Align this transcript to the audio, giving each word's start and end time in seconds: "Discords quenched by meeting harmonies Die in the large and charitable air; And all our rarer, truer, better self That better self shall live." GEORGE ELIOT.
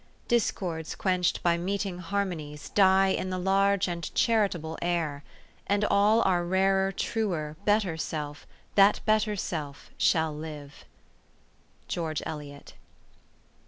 "Discords 0.35 0.95
quenched 0.95 1.43
by 1.43 1.57
meeting 1.57 1.99
harmonies 1.99 2.69
Die 2.69 3.09
in 3.09 3.29
the 3.29 3.37
large 3.37 3.87
and 3.87 4.11
charitable 4.15 4.79
air; 4.81 5.23
And 5.67 5.85
all 5.85 6.23
our 6.23 6.43
rarer, 6.43 6.91
truer, 6.91 7.55
better 7.65 7.97
self 7.97 8.47
That 8.73 9.01
better 9.05 9.35
self 9.35 9.91
shall 9.99 10.35
live." 10.35 10.85
GEORGE 11.87 12.23
ELIOT. 12.25 12.73